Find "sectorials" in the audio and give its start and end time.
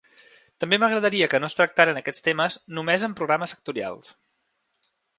3.57-4.13